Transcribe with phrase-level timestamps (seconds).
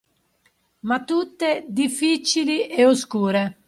[0.79, 3.59] Ma tutte difficili e oscure